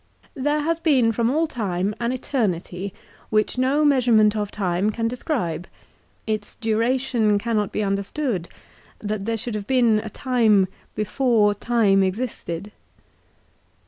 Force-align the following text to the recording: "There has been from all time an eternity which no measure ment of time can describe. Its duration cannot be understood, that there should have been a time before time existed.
"There 0.47 0.61
has 0.61 0.79
been 0.79 1.11
from 1.11 1.29
all 1.29 1.45
time 1.45 1.93
an 1.99 2.11
eternity 2.11 2.91
which 3.29 3.59
no 3.59 3.85
measure 3.85 4.11
ment 4.11 4.35
of 4.35 4.49
time 4.49 4.89
can 4.89 5.07
describe. 5.07 5.67
Its 6.25 6.55
duration 6.55 7.37
cannot 7.37 7.71
be 7.71 7.83
understood, 7.83 8.49
that 8.97 9.25
there 9.25 9.37
should 9.37 9.53
have 9.53 9.67
been 9.67 9.99
a 9.99 10.09
time 10.09 10.67
before 10.95 11.53
time 11.53 12.01
existed. 12.01 12.71